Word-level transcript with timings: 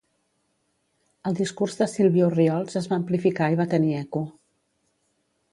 El 1.31 1.35
discurs 1.41 1.77
de 1.83 1.87
Sílvia 1.93 2.25
Orriols 2.29 2.79
es 2.83 2.89
va 2.95 2.99
amplificar 3.03 3.53
i 3.57 3.63
va 3.63 3.71
tenir 3.75 3.95
eco. 4.03 4.27